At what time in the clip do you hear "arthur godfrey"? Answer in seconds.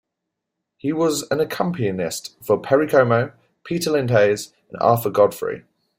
4.81-5.63